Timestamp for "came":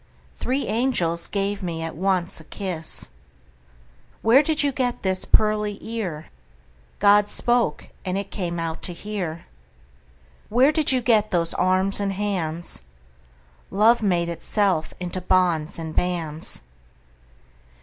8.31-8.59